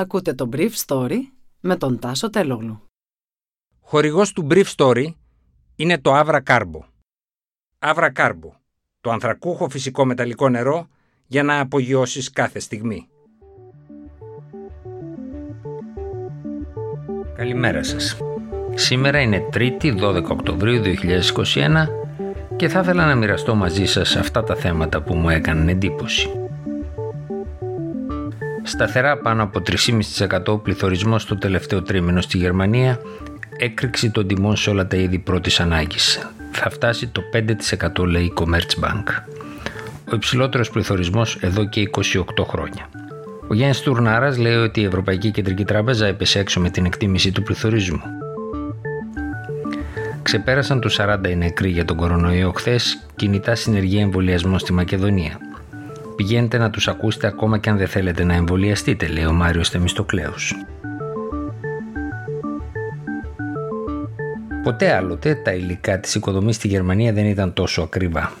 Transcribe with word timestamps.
Ακούτε 0.00 0.34
το 0.34 0.48
Brief 0.52 0.70
Story 0.86 1.16
με 1.60 1.76
τον 1.76 1.98
Τάσο 1.98 2.30
Τελόγλου. 2.30 2.82
Χορηγός 3.80 4.32
του 4.32 4.46
Brief 4.50 4.64
Story 4.76 5.06
είναι 5.76 5.98
το 5.98 6.18
Avra 6.18 6.40
Carbo. 6.46 6.80
Avra 7.78 8.12
Carbo, 8.12 8.50
το 9.00 9.10
ανθρακούχο 9.10 9.68
φυσικό 9.68 10.04
μεταλλικό 10.04 10.48
νερό 10.48 10.88
για 11.26 11.42
να 11.42 11.60
απογειώσεις 11.60 12.30
κάθε 12.30 12.58
στιγμή. 12.58 13.08
Καλημέρα 17.36 17.82
σας. 17.82 18.16
Σήμερα 18.74 19.20
είναι 19.20 19.48
3η 19.52 20.00
12 20.00 20.30
Οκτωβρίου 20.30 20.82
2021 20.82 21.88
και 22.56 22.68
θα 22.68 22.80
ήθελα 22.80 23.06
να 23.06 23.14
μοιραστώ 23.14 23.54
μαζί 23.54 23.86
σας 23.86 24.16
αυτά 24.16 24.42
τα 24.42 24.56
θέματα 24.56 25.02
που 25.02 25.14
μου 25.14 25.28
έκαναν 25.28 25.68
εντύπωση. 25.68 26.47
Σταθερά 28.68 29.16
πάνω 29.18 29.42
από 29.42 29.62
3,5% 30.46 30.62
πληθωρισμός 30.62 31.22
στο 31.22 31.36
τελευταίο 31.36 31.82
τρίμηνο 31.82 32.20
στη 32.20 32.38
Γερμανία, 32.38 33.00
έκρηξη 33.56 34.10
των 34.10 34.26
τιμών 34.26 34.56
σε 34.56 34.70
όλα 34.70 34.86
τα 34.86 34.96
είδη 34.96 35.18
πρώτης 35.18 35.60
ανάγκης. 35.60 36.30
Θα 36.50 36.70
φτάσει 36.70 37.06
το 37.06 37.22
5% 37.98 38.06
λέει 38.06 38.22
η 38.22 38.32
Commerzbank. 38.36 39.04
Ο 40.10 40.14
υψηλότερος 40.14 40.70
πληθωρισμός 40.70 41.36
εδώ 41.40 41.68
και 41.68 41.90
28 42.36 42.44
χρόνια. 42.46 42.88
Ο 43.48 43.54
Γιάννης 43.54 43.80
Τουρνάρας 43.80 44.38
λέει 44.38 44.56
ότι 44.56 44.80
η 44.80 44.84
Ευρωπαϊκή 44.84 45.30
Κεντρική 45.30 45.64
Τράπεζα 45.64 46.06
έπεσε 46.06 46.38
έξω 46.38 46.60
με 46.60 46.70
την 46.70 46.84
εκτίμηση 46.84 47.32
του 47.32 47.42
πληθωρισμού. 47.42 48.02
Ξεπέρασαν 50.22 50.80
του 50.80 50.90
40 50.90 51.28
οι 51.28 51.36
νεκροί 51.36 51.70
για 51.70 51.84
τον 51.84 51.96
κορονοϊό 51.96 52.52
χθες, 52.52 53.06
κινητά 53.16 53.54
συνεργεία 53.54 54.02
εμβολιασμό 54.02 54.58
στη 54.58 54.72
Μακεδονία. 54.72 55.38
Πηγαίνετε 56.18 56.58
να 56.58 56.70
τους 56.70 56.88
ακούσετε 56.88 57.26
ακόμα 57.26 57.58
και 57.58 57.70
αν 57.70 57.76
δεν 57.76 57.86
θέλετε 57.86 58.24
να 58.24 58.34
εμβολιαστείτε, 58.34 59.06
λέει 59.06 59.24
ο 59.24 59.32
Μάριος 59.32 59.68
Θεμιστοκλέους. 59.68 60.54
Ποτέ 64.62 64.92
άλλοτε 64.92 65.34
τα 65.34 65.52
υλικά 65.52 66.00
της 66.00 66.14
οικοδομής 66.14 66.56
στη 66.56 66.68
Γερμανία 66.68 67.12
δεν 67.12 67.26
ήταν 67.26 67.52
τόσο 67.52 67.82
ακριβά. 67.82 68.32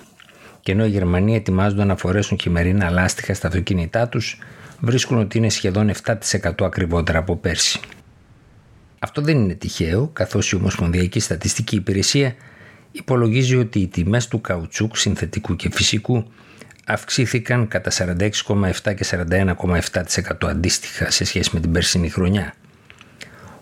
Και 0.60 0.72
ενώ 0.72 0.84
οι 0.84 0.88
Γερμανοί 0.88 1.34
ετοιμάζονται 1.34 1.84
να 1.84 1.96
φορέσουν 1.96 2.38
χειμερινά 2.40 2.90
λάστιχα 2.90 3.34
στα 3.34 3.46
αυτοκίνητά 3.48 4.08
τους, 4.08 4.38
βρίσκουν 4.80 5.18
ότι 5.18 5.38
είναι 5.38 5.48
σχεδόν 5.48 5.90
7% 6.04 6.64
ακριβότερα 6.64 7.18
από 7.18 7.36
πέρσι. 7.36 7.80
Αυτό 8.98 9.20
δεν 9.22 9.38
είναι 9.38 9.54
τυχαίο, 9.54 10.10
καθώς 10.12 10.52
η 10.52 10.56
Ομοσπονδιακή 10.56 11.20
Στατιστική 11.20 11.76
Υπηρεσία 11.76 12.34
υπολογίζει 12.92 13.56
ότι 13.56 13.78
οι 13.78 13.88
τιμές 13.88 14.28
του 14.28 14.40
καουτσούκ 14.40 14.96
συνθετικού 14.96 15.56
και 15.56 15.70
φυσικού 15.72 16.24
αυξήθηκαν 16.90 17.68
κατά 17.68 17.90
46,7 17.90 18.94
και 18.94 19.06
41,7% 19.10 20.48
αντίστοιχα 20.48 21.10
σε 21.10 21.24
σχέση 21.24 21.50
με 21.52 21.60
την 21.60 21.72
περσινή 21.72 22.08
χρονιά. 22.08 22.54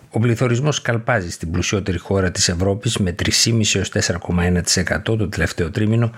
Ο 0.09 0.19
πληθωρισμός 0.19 0.81
καλπάζει 0.81 1.31
στην 1.31 1.51
πλουσιότερη 1.51 1.97
χώρα 1.97 2.31
της 2.31 2.49
Ευρώπης 2.49 2.97
με 2.97 3.15
3,5 3.45 3.75
έως 3.75 3.91
4,1% 3.93 5.01
το 5.03 5.29
τελευταίο 5.29 5.71
τρίμηνο, 5.71 6.11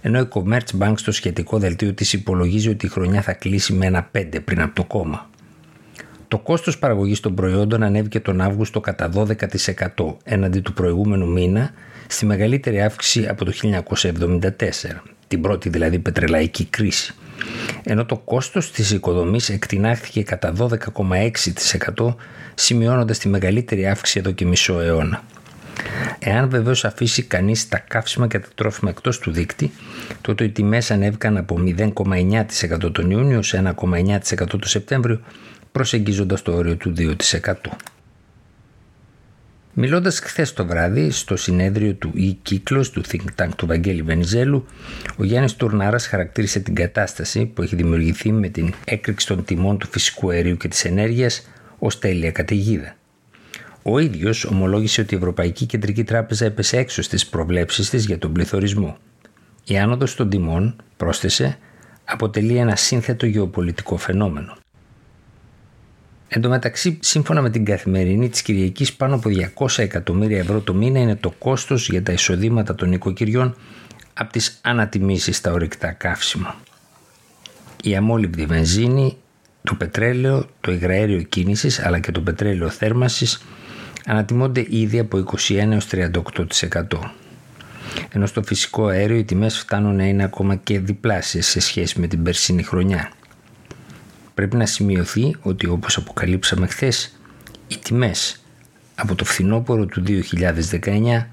ενώ 0.00 0.18
η 0.18 0.28
Commerzbank 0.30 0.92
στο 0.94 1.12
σχετικό 1.12 1.58
δελτίο 1.58 1.92
της 1.92 2.12
υπολογίζει 2.12 2.68
ότι 2.68 2.86
η 2.86 2.88
χρονιά 2.88 3.22
θα 3.22 3.32
κλείσει 3.32 3.72
με 3.72 3.86
ένα 3.86 4.10
5 4.12 4.24
πριν 4.44 4.60
από 4.60 4.74
το 4.74 4.84
κόμμα. 4.84 5.30
Το 6.28 6.38
κόστος 6.38 6.78
παραγωγής 6.78 7.20
των 7.20 7.34
προϊόντων 7.34 7.82
ανέβηκε 7.82 8.20
τον 8.20 8.40
Αύγουστο 8.40 8.80
κατά 8.80 9.10
12% 9.14 10.16
έναντι 10.24 10.60
του 10.60 10.72
προηγούμενου 10.72 11.32
μήνα 11.32 11.70
στη 12.06 12.26
μεγαλύτερη 12.26 12.82
αύξηση 12.82 13.26
από 13.26 13.44
το 13.44 13.52
1974 13.62 15.13
την 15.28 15.40
πρώτη 15.40 15.68
δηλαδή 15.68 15.98
πετρελαϊκή 15.98 16.64
κρίση. 16.64 17.14
Ενώ 17.82 18.04
το 18.04 18.16
κόστος 18.16 18.70
της 18.70 18.90
οικοδομής 18.90 19.48
εκτινάχθηκε 19.48 20.22
κατά 20.22 20.52
12,6% 20.58 22.14
σημειώνοντας 22.54 23.18
τη 23.18 23.28
μεγαλύτερη 23.28 23.86
αύξηση 23.86 24.18
εδώ 24.18 24.30
και 24.30 24.44
μισό 24.44 24.80
αιώνα. 24.80 25.22
Εάν 26.18 26.48
βεβαίως 26.50 26.84
αφήσει 26.84 27.22
κανείς 27.22 27.68
τα 27.68 27.78
καύσιμα 27.78 28.26
και 28.26 28.38
τα 28.38 28.48
τρόφιμα 28.54 28.90
εκτός 28.90 29.18
του 29.18 29.30
δίκτυ, 29.30 29.70
τότε 30.20 30.44
οι 30.44 30.50
τιμές 30.50 30.90
ανέβηκαν 30.90 31.36
από 31.36 31.58
0,9% 31.78 32.92
τον 32.92 33.10
Ιούνιο 33.10 33.42
σε 33.42 33.74
1,9% 33.78 34.46
τον 34.46 34.60
Σεπτέμβριο, 34.64 35.20
προσεγγίζοντας 35.72 36.42
το 36.42 36.52
όριο 36.54 36.76
του 36.76 36.94
2%. 36.96 37.14
Μιλώντας 39.76 40.18
χθες 40.18 40.52
το 40.52 40.66
βράδυ 40.66 41.10
στο 41.10 41.36
συνέδριο 41.36 41.94
του 41.94 42.12
e-Κύκλο 42.16 42.88
του 42.92 43.02
Think 43.10 43.42
Tank 43.42 43.48
του 43.56 43.66
Βαγγέλη 43.66 44.02
Βενιζέλου, 44.02 44.66
ο 45.16 45.24
Γιάννης 45.24 45.56
Τουρνάρας 45.56 46.06
χαρακτήρισε 46.06 46.60
την 46.60 46.74
κατάσταση 46.74 47.46
που 47.46 47.62
έχει 47.62 47.76
δημιουργηθεί 47.76 48.32
με 48.32 48.48
την 48.48 48.74
έκρηξη 48.84 49.26
των 49.26 49.44
τιμών 49.44 49.78
του 49.78 49.86
φυσικού 49.90 50.30
αερίου 50.30 50.56
και 50.56 50.68
της 50.68 50.84
ενέργειας 50.84 51.48
ως 51.78 51.98
τέλεια 51.98 52.30
καταιγίδα. 52.30 52.96
Ο 53.82 53.98
ίδιος 53.98 54.44
ομολόγησε 54.44 55.00
ότι 55.00 55.14
η 55.14 55.16
Ευρωπαϊκή 55.16 55.66
Κεντρική 55.66 56.04
Τράπεζα 56.04 56.44
έπεσε 56.44 56.76
έξω 56.76 57.02
στις 57.02 57.26
προβλέψεις 57.26 57.90
της 57.90 58.04
για 58.06 58.18
τον 58.18 58.32
πληθωρισμό. 58.32 58.96
Η 59.64 59.78
άνοδος 59.78 60.14
των 60.14 60.28
τιμών, 60.28 60.76
πρόσθεσε, 60.96 61.58
αποτελεί 62.04 62.56
ένα 62.56 62.76
σύνθετο 62.76 63.26
γεωπολιτικό 63.26 63.96
φαινόμενο. 63.96 64.56
Εν 66.36 66.40
τω 66.40 66.48
μεταξύ, 66.48 66.98
σύμφωνα 67.00 67.42
με 67.42 67.50
την 67.50 67.64
καθημερινή 67.64 68.28
της 68.28 68.42
Κυριακής, 68.42 68.92
πάνω 68.92 69.14
από 69.14 69.30
200 69.54 69.78
εκατομμύρια 69.78 70.38
ευρώ 70.38 70.60
το 70.60 70.74
μήνα 70.74 70.98
είναι 70.98 71.16
το 71.16 71.30
κόστος 71.30 71.88
για 71.88 72.02
τα 72.02 72.12
εισοδήματα 72.12 72.74
των 72.74 72.92
οικοκυριών 72.92 73.56
από 74.14 74.32
τις 74.32 74.58
ανατιμήσεις 74.62 75.36
στα 75.36 75.52
ορυκτά 75.52 75.92
καύσιμα. 75.92 76.56
Η 77.82 77.96
αμόλυβδη 77.96 78.46
βενζίνη, 78.46 79.16
το 79.62 79.74
πετρέλαιο, 79.74 80.46
το 80.60 80.72
υγραέριο 80.72 81.22
κίνησης 81.22 81.84
αλλά 81.84 81.98
και 81.98 82.12
το 82.12 82.20
πετρέλαιο 82.20 82.68
θέρμανσης 82.68 83.44
ανατιμώνται 84.06 84.66
ήδη 84.68 84.98
από 84.98 85.18
21 85.18 85.70
έως 85.70 85.86
38%. 85.86 86.10
Ενώ 88.12 88.26
στο 88.26 88.42
φυσικό 88.42 88.86
αέριο 88.86 89.16
οι 89.16 89.24
τιμές 89.24 89.58
φτάνουν 89.58 89.96
να 89.96 90.04
είναι 90.04 90.24
ακόμα 90.24 90.54
και 90.54 90.78
διπλάσιες 90.78 91.46
σε 91.46 91.60
σχέση 91.60 92.00
με 92.00 92.06
την 92.06 92.22
περσίνη 92.22 92.62
χρονιά. 92.62 93.10
Πρέπει 94.34 94.56
να 94.56 94.66
σημειωθεί 94.66 95.36
ότι 95.42 95.66
όπως 95.66 95.96
αποκαλύψαμε 95.96 96.66
χθες, 96.66 97.16
οι 97.68 97.78
τιμές 97.78 98.44
από 98.94 99.14
το 99.14 99.24
φθινόπωρο 99.24 99.86
του 99.86 100.02
2019 100.06 101.26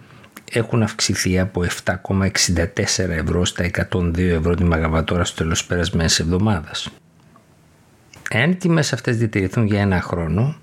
έχουν 0.52 0.84
αυξηθεί 0.84 1.40
από 1.40 1.64
7,64 1.84 3.10
ευρώ 3.10 3.46
στα 3.46 3.70
102 3.92 4.18
ευρώ 4.18 4.56
τη 4.56 4.64
μαγαβατόρα 4.64 5.24
στο 5.24 5.38
τέλος 5.38 5.66
περασμένης 5.66 6.20
εβδομάδας. 6.20 6.90
Εάν 8.30 8.52
οι 8.52 8.56
τιμές 8.56 8.94
αυτές 8.94 9.18
διατηρηθούν 9.18 9.66
για 9.66 9.82
ένα 9.82 10.02
χρόνο, 10.02 10.56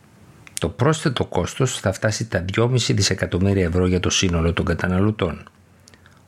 το 0.61 0.69
πρόσθετο 0.69 1.25
κόστος 1.25 1.81
θα 1.81 1.93
φτάσει 1.93 2.27
τα 2.27 2.45
2,5 2.55 2.95
δισεκατομμύρια 2.95 3.65
ευρώ 3.65 3.87
για 3.87 4.01
το 4.01 4.11
σύνολο 4.11 4.53
των 4.53 4.65
καταναλωτών, 4.65 5.49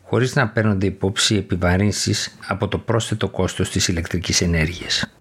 χωρίς 0.03 0.34
να 0.34 0.49
παίρνονται 0.49 0.87
υπόψη 0.87 1.37
επιβαρύνσεις 1.37 2.37
από 2.47 2.69
το 2.69 2.78
πρόσθετο 2.78 3.28
κόστος 3.28 3.70
της 3.70 3.88
ηλεκτρικής 3.88 4.41
ενέργειας. 4.41 5.19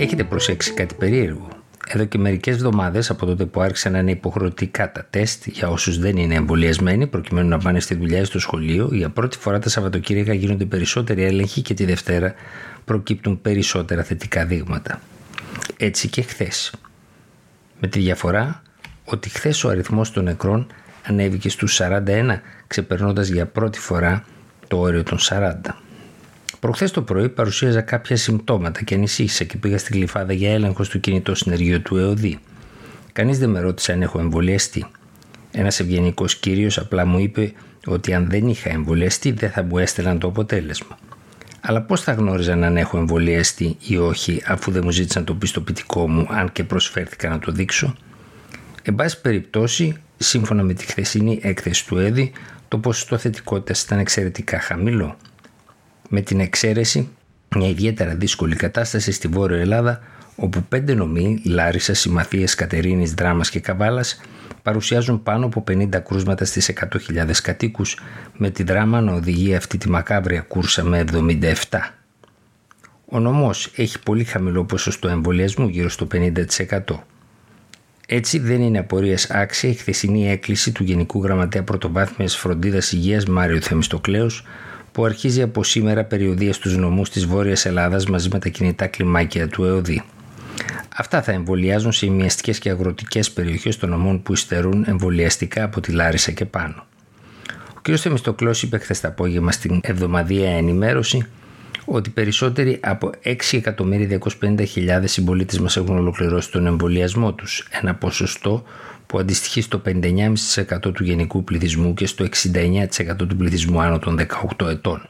Έχετε 0.00 0.24
προσέξει 0.24 0.72
κάτι 0.72 0.94
περίεργο; 0.94 1.48
Εδώ 1.86 2.04
και 2.04 2.18
μερικές 2.18 2.54
εβδομάδες 2.54 3.10
από 3.10 3.26
τότε 3.26 3.44
που 3.44 3.60
άρχισαν 3.60 3.92
να 3.92 3.98
είναι 3.98 4.10
υποχρεωτικά 4.10 4.92
τα 4.92 5.06
τεστ 5.10 5.46
για 5.46 5.68
όσους 5.68 5.98
δεν 5.98 6.16
είναι 6.16 6.34
εμβολιασμένοι, 6.34 7.06
προκειμένου 7.06 7.48
να 7.48 7.58
πάνε 7.58 7.80
στη 7.80 7.94
δουλειά 7.94 8.20
ή 8.20 8.24
στο 8.24 8.38
σχολείο, 8.38 8.88
για 8.92 9.10
πρώτη 9.10 9.38
φορά 9.38 9.58
τα 9.58 9.68
Σαββατοκύριακα 9.68 10.34
γίνονται 10.34 10.64
περισσότεροι 10.64 11.22
έλεγχοι 11.22 11.62
και 11.62 11.74
τη 11.74 11.84
Δευτέρα 11.84 12.34
προκύπτουν 12.84 13.40
περισσότερα 13.40 14.02
θετικά 14.02 14.46
δείγματα. 14.46 15.00
Έτσι 15.76 16.08
και 16.08 16.22
χθες. 16.22 16.74
Με 17.80 17.88
τη 17.88 17.98
διαφορά 17.98 18.62
ότι 19.04 19.28
χθες 19.28 19.64
ο 19.64 19.68
αριθμός 19.68 20.10
των 20.10 20.24
νεκρών 20.24 20.66
ανέβηκε 21.06 21.48
στους 21.48 21.80
41, 21.80 22.40
ξεπερνώντας 22.66 23.28
για 23.28 23.46
πρώτη 23.46 23.78
φορά 23.78 24.24
το 24.68 24.78
όριο 24.78 25.02
των 25.02 25.18
40. 25.18 25.52
Προχθές 26.60 26.90
το 26.90 27.02
πρωί 27.02 27.28
παρουσίαζα 27.28 27.80
κάποια 27.80 28.16
συμπτώματα 28.16 28.82
και 28.82 28.94
ανησύχησα 28.94 29.44
και 29.44 29.56
πήγα 29.56 29.78
στην 29.78 29.94
κλειφάδα 29.94 30.32
για 30.32 30.52
έλεγχο 30.52 30.84
στο 30.84 30.98
κινητό 30.98 31.34
συνεργείο 31.34 31.80
του 31.80 31.96
ΕΟΔΗ. 31.96 32.38
Κανείς 33.12 33.38
δεν 33.38 33.50
με 33.50 33.60
ρώτησε 33.60 33.92
αν 33.92 34.02
έχω 34.02 34.18
εμβολιαστεί. 34.18 34.86
Ένας 35.50 35.80
ευγενικός 35.80 36.36
κύριος 36.36 36.78
απλά 36.78 37.06
μου 37.06 37.18
είπε 37.18 37.52
ότι 37.86 38.14
αν 38.14 38.30
δεν 38.30 38.48
είχα 38.48 38.70
εμβολιαστεί 38.70 39.32
δεν 39.32 39.50
θα 39.50 39.62
μου 39.62 39.78
έστελναν 39.78 40.18
το 40.18 40.26
αποτέλεσμα. 40.28 40.98
Αλλά 41.60 41.82
πώς 41.82 42.00
θα 42.00 42.12
γνώριζαν 42.12 42.64
αν 42.64 42.76
έχω 42.76 42.98
εμβολιαστεί 42.98 43.76
ή 43.86 43.96
όχι, 43.96 44.42
αφού 44.46 44.70
δεν 44.70 44.82
μου 44.84 44.90
ζήτησαν 44.90 45.24
το 45.24 45.34
πιστοποιητικό 45.34 46.08
μου, 46.08 46.26
αν 46.30 46.52
και 46.52 46.64
προσφέρθηκα 46.64 47.28
να 47.28 47.38
το 47.38 47.52
δείξω; 47.52 47.94
Εν 48.82 48.94
πάση 48.94 49.20
περιπτώσει, 49.20 49.96
σύμφωνα 50.16 50.62
με 50.62 50.72
τη 50.72 50.84
χθεσινή 50.84 51.38
έκθεση 51.42 51.86
του 51.86 51.98
ΕΔΗ, 51.98 52.32
το 52.68 52.78
ποσοστό 52.78 53.18
θετικότητας 53.18 53.82
ήταν 53.82 53.98
εξαιρετικά 53.98 54.60
χαμηλό 54.60 55.16
με 56.12 56.20
την 56.20 56.40
εξαίρεση 56.40 57.08
μια 57.56 57.68
ιδιαίτερα 57.68 58.14
δύσκολη 58.14 58.56
κατάσταση 58.56 59.12
στη 59.12 59.28
Βόρεια 59.28 59.58
Ελλάδα 59.58 60.00
όπου 60.36 60.62
πέντε 60.62 60.94
νομοί, 60.94 61.42
Λάρισα, 61.44 61.94
Συμμαθίες, 61.94 62.54
Κατερίνης, 62.54 63.14
Δράμας 63.14 63.50
και 63.50 63.60
Καβάλας 63.60 64.20
παρουσιάζουν 64.62 65.22
πάνω 65.22 65.46
από 65.46 65.64
50 65.70 66.00
κρούσματα 66.00 66.44
στις 66.44 66.68
100.000 66.68 67.40
κατοίκους 67.42 67.98
με 68.36 68.50
τη 68.50 68.62
δράμα 68.62 69.00
να 69.00 69.12
οδηγεί 69.12 69.54
αυτή 69.54 69.78
τη 69.78 69.90
μακάβρια 69.90 70.40
κούρσα 70.40 70.84
με 70.84 71.04
77. 71.12 71.78
Ο 73.04 73.18
νομός 73.18 73.72
έχει 73.76 73.98
πολύ 74.02 74.24
χαμηλό 74.24 74.64
ποσοστό 74.64 75.08
εμβολιασμού, 75.08 75.68
γύρω 75.68 75.88
στο 75.88 76.06
50%. 76.12 77.04
Έτσι 78.06 78.38
δεν 78.38 78.62
είναι 78.62 78.78
απορίας 78.78 79.30
άξια 79.30 79.70
η 79.70 79.74
χθεσινή 79.74 80.30
έκκληση 80.30 80.72
του 80.72 80.84
Γενικού 80.84 81.22
Γραμματέα 81.22 81.62
Πρωτοβάθμιας 81.62 82.36
Φροντίδας 82.36 82.92
Υγείας 82.92 83.24
Μάριο 83.24 83.60
Θεμιστοκλέους 83.60 84.44
που 84.92 85.04
αρχίζει 85.04 85.42
από 85.42 85.64
σήμερα 85.64 86.04
περιοδία 86.04 86.52
στους 86.52 86.76
νομούς 86.76 87.10
της 87.10 87.26
Βόρειας 87.26 87.66
Ελλάδας 87.66 88.06
μαζί 88.06 88.28
με 88.32 88.38
τα 88.38 88.48
κινητά 88.48 88.86
κλιμάκια 88.86 89.48
του 89.48 89.64
ΕΟΔΗ. 89.64 90.02
Αυτά 90.96 91.22
θα 91.22 91.32
εμβολιάζουν 91.32 91.92
σε 91.92 92.06
ημιαστικές 92.06 92.58
και 92.58 92.70
αγροτικές 92.70 93.30
περιοχές 93.30 93.76
των 93.76 93.88
νομών 93.90 94.22
που 94.22 94.32
υστερούν 94.32 94.84
εμβολιαστικά 94.88 95.64
από 95.64 95.80
τη 95.80 95.92
Λάρισα 95.92 96.30
και 96.30 96.44
πάνω. 96.44 96.84
Ο 97.76 97.80
κ. 97.82 97.90
Θεμιστοκλέος 97.96 98.62
είπε 98.62 98.78
χθες 98.78 99.00
το 99.00 99.08
απόγευμα 99.08 99.52
στην 99.52 99.80
εβδομαδία 99.82 100.50
ενημέρωση 100.50 101.26
ότι 101.84 102.10
περισσότεροι 102.10 102.78
από 102.82 103.10
6.250.000 103.24 105.02
συμπολίτες 105.04 105.58
μας 105.58 105.76
έχουν 105.76 105.98
ολοκληρώσει 105.98 106.50
τον 106.50 106.66
εμβολιασμό 106.66 107.32
τους, 107.32 107.68
ένα 107.70 107.94
ποσοστό 107.94 108.64
που 109.10 109.18
αντιστοιχεί 109.18 109.60
στο 109.60 109.82
59,5% 109.86 110.92
του 110.94 111.04
γενικού 111.04 111.44
πληθυσμού 111.44 111.94
και 111.94 112.06
στο 112.06 112.26
69% 112.42 113.16
του 113.16 113.36
πληθυσμού 113.36 113.80
άνω 113.80 113.98
των 113.98 114.18
18 114.58 114.66
ετών. 114.68 115.08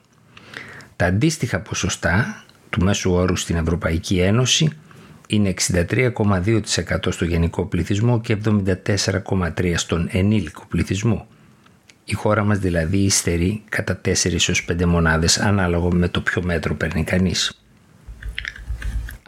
Τα 0.97 1.06
αντίστοιχα 1.06 1.61
ποσοστά 1.61 2.44
του 2.70 2.85
μέσου 2.85 3.12
όρου 3.12 3.37
στην 3.37 3.56
Ευρωπαϊκή 3.56 4.19
Ένωση 4.19 4.70
είναι 5.26 5.55
63,2% 5.70 6.61
στο 7.08 7.25
γενικό 7.25 7.67
πληθυσμό 7.67 8.20
και 8.20 8.37
74,3% 8.44 9.73
στον 9.75 10.08
ενήλικο 10.12 10.64
πληθυσμό. 10.69 11.26
Η 12.05 12.14
χώρα 12.14 12.44
μας 12.44 12.58
δηλαδή 12.58 12.99
υστερεί 12.99 13.62
κατά 13.69 14.00
4 14.05 14.08
έως 14.32 14.67
5 14.69 14.85
μονάδες 14.85 15.38
ανάλογα 15.38 15.94
με 15.94 16.08
το 16.08 16.20
ποιο 16.20 16.43
μέτρο 16.43 16.75
παίρνει 16.75 17.05
κανείς. 17.05 17.60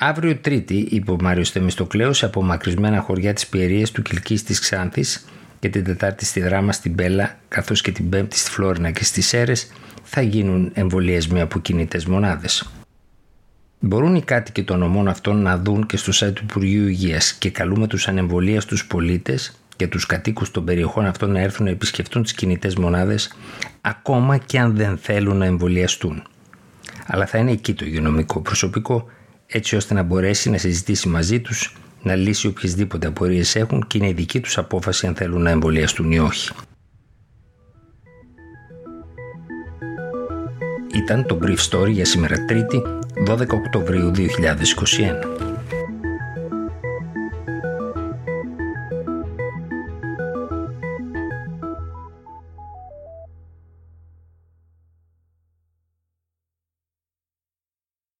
Αύριο 0.05 0.37
Τρίτη, 0.37 0.87
είπε 0.91 1.11
ο 1.11 1.17
Μάριος 1.21 1.51
Θεμιστοκλέος, 1.51 2.19
σε 2.19 2.25
απομακρυσμένα 2.25 3.01
χωριά 3.01 3.33
της 3.33 3.47
Πιερίας 3.47 3.91
του 3.91 4.03
Κιλκής 4.03 4.43
της 4.43 4.61
Ξάνθης 4.61 5.25
και 5.59 5.69
την 5.69 5.85
Τετάρτη 5.85 6.25
στη 6.25 6.41
Δράμα 6.41 6.73
στην 6.73 6.93
Μπέλα, 6.93 7.39
καθώς 7.49 7.81
και 7.81 7.93
την 7.93 8.09
Πέμπτη 8.09 8.39
στη 8.39 8.51
Φλόρινα 8.51 8.91
και 8.91 9.05
στις 9.05 9.27
Σέρες, 9.27 9.73
θα 10.03 10.21
γίνουν 10.21 10.71
εμβολιασμοί 10.75 11.41
από 11.41 11.59
κινητέ 11.59 12.01
μονάδες. 12.09 12.71
Μπορούν 13.81 14.15
οι 14.15 14.23
κάτοικοι 14.23 14.63
των 14.63 14.83
ομών 14.83 15.09
αυτών 15.09 15.43
να 15.43 15.59
δουν 15.59 15.87
και 15.87 15.97
στο 15.97 16.27
site 16.27 16.33
του 16.35 16.43
Υπουργείου 16.43 16.87
Υγείας 16.87 17.33
και 17.33 17.51
καλούμε 17.51 17.87
τους 17.87 18.09
ανεμβολίαστους 18.09 18.87
πολίτες 18.87 19.61
και 19.77 19.87
τους 19.87 20.07
κατοίκους 20.07 20.51
των 20.51 20.65
περιοχών 20.65 21.07
αυτών 21.07 21.31
να 21.33 21.41
έρθουν 21.41 21.65
να 21.65 21.71
επισκεφτούν 21.71 22.23
τις 22.23 22.33
κινητές 22.33 22.77
μονάδες 22.77 23.37
ακόμα 23.81 24.37
και 24.37 24.59
αν 24.59 24.77
δεν 24.77 24.99
θέλουν 24.99 25.37
να 25.37 25.45
εμβολιαστούν. 25.45 26.23
Αλλά 27.07 27.27
θα 27.27 27.39
είναι 27.39 27.51
εκεί 27.51 27.75
το 27.75 27.85
υγειονομικό 27.85 28.41
προσωπικό 28.41 29.11
έτσι 29.53 29.77
ώστε 29.77 29.95
να 29.95 30.03
μπορέσει 30.03 30.51
να 30.51 30.59
συζητήσει 30.59 31.09
μαζί 31.09 31.41
τους, 31.41 31.77
να 32.03 32.15
λύσει 32.15 32.47
οποιασδήποτε 32.47 33.07
απορίες 33.07 33.57
έχουν 33.57 33.87
και 33.87 33.99
είναι 33.99 34.09
η 34.09 34.13
δική 34.13 34.41
τους 34.41 34.59
απόφαση 34.59 35.07
αν 35.07 35.15
θέλουν 35.15 35.43
να 35.43 35.51
εμβολιαστούν 35.51 36.13
ή 36.13 36.19
όχι. 36.19 36.51
Ήταν 40.95 41.27
το 41.27 41.39
Brief 41.43 41.71
Story 41.71 41.91
για 41.91 42.05
σήμερα 42.05 42.45
Τρίτη, 42.45 42.83
12 43.27 43.47
Οκτωβρίου 43.49 44.13
2021. 44.17 45.42